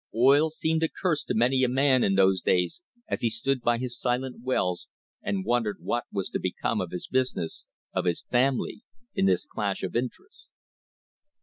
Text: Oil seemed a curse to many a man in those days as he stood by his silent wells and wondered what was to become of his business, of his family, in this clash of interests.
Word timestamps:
Oil 0.17 0.49
seemed 0.49 0.81
a 0.81 0.89
curse 0.89 1.23
to 1.25 1.35
many 1.35 1.63
a 1.63 1.69
man 1.69 2.03
in 2.03 2.15
those 2.15 2.41
days 2.41 2.81
as 3.07 3.21
he 3.21 3.29
stood 3.29 3.61
by 3.61 3.77
his 3.77 3.99
silent 3.99 4.41
wells 4.41 4.87
and 5.21 5.45
wondered 5.45 5.77
what 5.79 6.05
was 6.11 6.27
to 6.31 6.39
become 6.39 6.81
of 6.81 6.89
his 6.89 7.05
business, 7.05 7.67
of 7.93 8.05
his 8.05 8.23
family, 8.23 8.81
in 9.13 9.27
this 9.27 9.45
clash 9.45 9.83
of 9.83 9.95
interests. 9.95 10.49